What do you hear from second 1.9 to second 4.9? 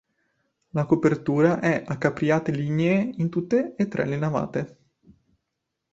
capriate lignee in tutte e tre le navate.